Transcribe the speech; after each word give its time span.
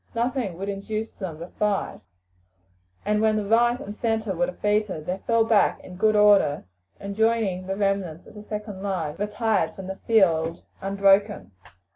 Nothing 0.15 0.57
would 0.57 0.67
induce 0.67 1.13
them 1.13 1.37
to 1.37 1.47
fight, 1.47 2.01
and 3.05 3.21
when 3.21 3.35
the 3.35 3.45
right 3.45 3.79
and 3.79 3.93
centre 3.93 4.35
were 4.35 4.47
defeated 4.47 5.05
they 5.05 5.19
fell 5.27 5.43
back 5.45 5.79
in 5.83 5.95
good 5.95 6.15
order, 6.15 6.65
and, 6.99 7.15
joining 7.15 7.67
the 7.67 7.75
remnants 7.75 8.25
of 8.25 8.33
the 8.33 8.41
second 8.41 8.81
line, 8.81 9.13
retired 9.19 9.75
from 9.75 9.85
the 9.85 9.97
field 10.07 10.63
unbroken. 10.81 11.51